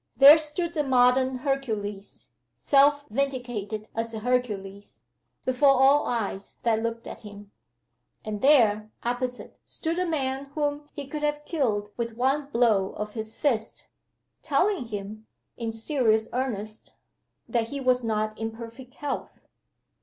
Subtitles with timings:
[0.17, 5.01] There stood the modern Hercules, self vindicated as a Hercules,
[5.45, 7.51] before all eyes that looked at him.
[8.25, 13.13] And there, opposite, stood a man whom he could have killed with one blow of
[13.13, 13.89] his fist,
[14.41, 16.95] telling him, in serious earnest,
[17.47, 19.45] that he was not in perfect health!